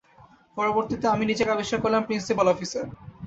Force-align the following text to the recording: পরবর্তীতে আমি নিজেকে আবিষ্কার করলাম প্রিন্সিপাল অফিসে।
পরবর্তীতে 0.57 1.05
আমি 1.07 1.23
নিজেকে 1.25 1.53
আবিষ্কার 1.53 1.79
করলাম 1.81 2.01
প্রিন্সিপাল 2.03 2.47
অফিসে। 2.49 2.81